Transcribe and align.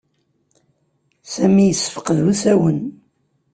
Sami 1.33 1.63
yessefqed 1.65 2.19
usawen. 2.31 2.79